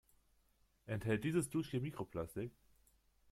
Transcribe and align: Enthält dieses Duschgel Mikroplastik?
Enthält 0.87 1.23
dieses 1.25 1.51
Duschgel 1.51 1.79
Mikroplastik? 1.79 2.51